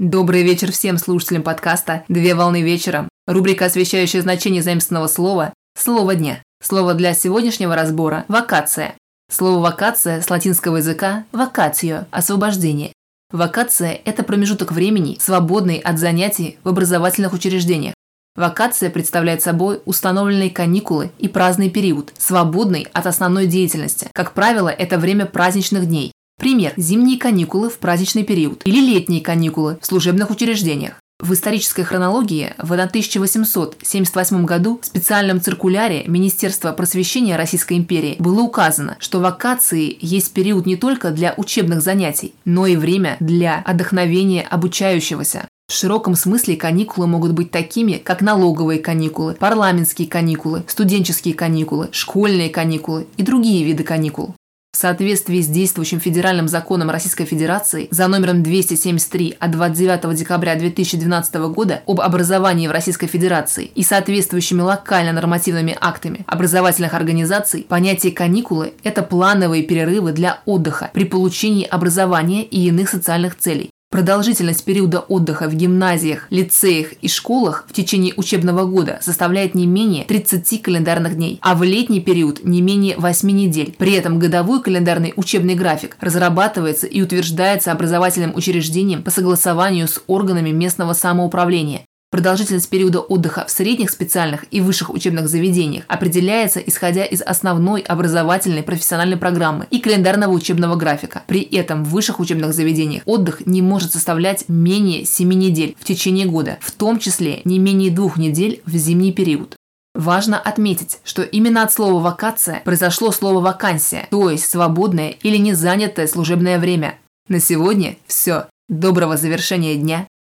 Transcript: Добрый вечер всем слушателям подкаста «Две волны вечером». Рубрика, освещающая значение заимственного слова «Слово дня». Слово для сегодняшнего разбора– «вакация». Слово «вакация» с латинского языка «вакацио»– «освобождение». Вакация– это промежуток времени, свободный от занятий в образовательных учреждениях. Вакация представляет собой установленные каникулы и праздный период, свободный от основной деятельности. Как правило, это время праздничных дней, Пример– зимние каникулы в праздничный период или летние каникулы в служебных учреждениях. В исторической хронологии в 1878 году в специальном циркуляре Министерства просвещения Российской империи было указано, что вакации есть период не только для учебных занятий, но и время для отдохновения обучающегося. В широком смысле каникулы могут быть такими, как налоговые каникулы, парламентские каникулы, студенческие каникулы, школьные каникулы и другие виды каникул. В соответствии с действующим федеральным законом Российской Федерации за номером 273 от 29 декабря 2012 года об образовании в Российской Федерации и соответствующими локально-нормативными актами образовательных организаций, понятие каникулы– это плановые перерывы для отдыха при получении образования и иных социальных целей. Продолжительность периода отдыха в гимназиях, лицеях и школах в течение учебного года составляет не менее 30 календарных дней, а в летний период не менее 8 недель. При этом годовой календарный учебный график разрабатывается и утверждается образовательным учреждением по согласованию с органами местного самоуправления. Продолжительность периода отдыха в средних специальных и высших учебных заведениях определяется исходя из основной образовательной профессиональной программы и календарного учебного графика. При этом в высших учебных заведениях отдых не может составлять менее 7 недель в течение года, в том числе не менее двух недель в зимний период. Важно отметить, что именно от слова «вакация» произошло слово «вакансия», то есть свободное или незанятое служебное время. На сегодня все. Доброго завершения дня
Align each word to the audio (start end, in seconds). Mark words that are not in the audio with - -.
Добрый 0.00 0.42
вечер 0.42 0.72
всем 0.72 0.96
слушателям 0.96 1.42
подкаста 1.42 2.04
«Две 2.08 2.34
волны 2.34 2.62
вечером». 2.62 3.10
Рубрика, 3.26 3.66
освещающая 3.66 4.22
значение 4.22 4.62
заимственного 4.62 5.08
слова 5.08 5.52
«Слово 5.78 6.14
дня». 6.14 6.42
Слово 6.62 6.94
для 6.94 7.12
сегодняшнего 7.12 7.76
разбора– 7.76 8.24
«вакация». 8.28 8.94
Слово 9.30 9.60
«вакация» 9.60 10.22
с 10.22 10.30
латинского 10.30 10.78
языка 10.78 11.24
«вакацио»– 11.32 12.06
«освобождение». 12.12 12.94
Вакация– 13.30 14.00
это 14.06 14.22
промежуток 14.22 14.72
времени, 14.72 15.18
свободный 15.20 15.76
от 15.76 15.98
занятий 15.98 16.56
в 16.64 16.70
образовательных 16.70 17.34
учреждениях. 17.34 17.92
Вакация 18.36 18.88
представляет 18.88 19.42
собой 19.42 19.82
установленные 19.84 20.48
каникулы 20.48 21.10
и 21.18 21.28
праздный 21.28 21.68
период, 21.68 22.14
свободный 22.16 22.88
от 22.94 23.06
основной 23.06 23.46
деятельности. 23.46 24.08
Как 24.14 24.32
правило, 24.32 24.70
это 24.70 24.96
время 24.96 25.26
праздничных 25.26 25.84
дней, 25.84 26.12
Пример– 26.40 26.72
зимние 26.78 27.18
каникулы 27.18 27.68
в 27.68 27.78
праздничный 27.78 28.24
период 28.24 28.62
или 28.64 28.80
летние 28.80 29.20
каникулы 29.20 29.78
в 29.82 29.84
служебных 29.84 30.30
учреждениях. 30.30 30.94
В 31.20 31.34
исторической 31.34 31.82
хронологии 31.82 32.54
в 32.56 32.72
1878 32.72 34.44
году 34.46 34.80
в 34.80 34.86
специальном 34.86 35.42
циркуляре 35.42 36.04
Министерства 36.06 36.72
просвещения 36.72 37.36
Российской 37.36 37.76
империи 37.76 38.16
было 38.18 38.40
указано, 38.40 38.96
что 39.00 39.20
вакации 39.20 39.98
есть 40.00 40.32
период 40.32 40.64
не 40.64 40.76
только 40.76 41.10
для 41.10 41.34
учебных 41.36 41.82
занятий, 41.82 42.32
но 42.46 42.66
и 42.66 42.76
время 42.76 43.18
для 43.20 43.58
отдохновения 43.58 44.40
обучающегося. 44.40 45.46
В 45.68 45.74
широком 45.74 46.14
смысле 46.14 46.56
каникулы 46.56 47.06
могут 47.06 47.32
быть 47.32 47.50
такими, 47.50 47.98
как 48.02 48.22
налоговые 48.22 48.80
каникулы, 48.80 49.34
парламентские 49.34 50.08
каникулы, 50.08 50.64
студенческие 50.66 51.34
каникулы, 51.34 51.90
школьные 51.92 52.48
каникулы 52.48 53.06
и 53.18 53.22
другие 53.22 53.62
виды 53.62 53.84
каникул. 53.84 54.34
В 54.72 54.76
соответствии 54.76 55.42
с 55.42 55.48
действующим 55.48 55.98
федеральным 55.98 56.46
законом 56.46 56.90
Российской 56.90 57.24
Федерации 57.24 57.88
за 57.90 58.06
номером 58.06 58.42
273 58.44 59.36
от 59.40 59.50
29 59.50 60.16
декабря 60.16 60.54
2012 60.54 61.34
года 61.52 61.82
об 61.86 62.00
образовании 62.00 62.68
в 62.68 62.70
Российской 62.70 63.08
Федерации 63.08 63.64
и 63.74 63.82
соответствующими 63.82 64.60
локально-нормативными 64.60 65.76
актами 65.80 66.24
образовательных 66.26 66.94
организаций, 66.94 67.66
понятие 67.68 68.12
каникулы– 68.12 68.72
это 68.84 69.02
плановые 69.02 69.64
перерывы 69.64 70.12
для 70.12 70.40
отдыха 70.46 70.90
при 70.94 71.04
получении 71.04 71.66
образования 71.66 72.44
и 72.44 72.68
иных 72.68 72.90
социальных 72.90 73.36
целей. 73.36 73.70
Продолжительность 73.92 74.64
периода 74.64 75.00
отдыха 75.00 75.48
в 75.48 75.54
гимназиях, 75.54 76.28
лицеях 76.30 76.92
и 77.02 77.08
школах 77.08 77.64
в 77.68 77.72
течение 77.72 78.14
учебного 78.16 78.64
года 78.64 79.00
составляет 79.02 79.56
не 79.56 79.66
менее 79.66 80.04
30 80.04 80.62
календарных 80.62 81.16
дней, 81.16 81.40
а 81.42 81.56
в 81.56 81.64
летний 81.64 82.00
период 82.00 82.44
не 82.44 82.62
менее 82.62 82.96
8 82.96 83.28
недель. 83.28 83.74
При 83.76 83.94
этом 83.94 84.20
годовой 84.20 84.62
календарный 84.62 85.12
учебный 85.16 85.56
график 85.56 85.96
разрабатывается 85.98 86.86
и 86.86 87.02
утверждается 87.02 87.72
образовательным 87.72 88.32
учреждением 88.36 89.02
по 89.02 89.10
согласованию 89.10 89.88
с 89.88 90.00
органами 90.06 90.50
местного 90.50 90.92
самоуправления. 90.92 91.84
Продолжительность 92.10 92.68
периода 92.68 92.98
отдыха 92.98 93.44
в 93.46 93.52
средних 93.52 93.88
специальных 93.88 94.44
и 94.50 94.60
высших 94.60 94.90
учебных 94.90 95.28
заведениях 95.28 95.84
определяется 95.86 96.58
исходя 96.58 97.04
из 97.04 97.22
основной 97.22 97.82
образовательной 97.82 98.64
профессиональной 98.64 99.16
программы 99.16 99.68
и 99.70 99.78
календарного 99.78 100.32
учебного 100.32 100.74
графика. 100.74 101.22
При 101.28 101.42
этом 101.42 101.84
в 101.84 101.90
высших 101.90 102.18
учебных 102.18 102.52
заведениях 102.52 103.04
отдых 103.06 103.46
не 103.46 103.62
может 103.62 103.92
составлять 103.92 104.48
менее 104.48 105.04
7 105.04 105.32
недель 105.32 105.76
в 105.78 105.84
течение 105.84 106.26
года, 106.26 106.58
в 106.60 106.72
том 106.72 106.98
числе 106.98 107.42
не 107.44 107.60
менее 107.60 107.92
двух 107.92 108.16
недель 108.16 108.60
в 108.66 108.74
зимний 108.76 109.12
период. 109.12 109.54
Важно 109.94 110.40
отметить, 110.40 110.98
что 111.04 111.22
именно 111.22 111.62
от 111.62 111.72
слова 111.72 112.02
«вакация» 112.02 112.60
произошло 112.64 113.12
слово 113.12 113.40
«вакансия», 113.40 114.08
то 114.10 114.30
есть 114.30 114.50
свободное 114.50 115.10
или 115.22 115.36
незанятое 115.36 116.08
служебное 116.08 116.58
время. 116.58 116.98
На 117.28 117.38
сегодня 117.38 117.96
все. 118.08 118.46
Доброго 118.68 119.16
завершения 119.16 119.76
дня 119.76 120.06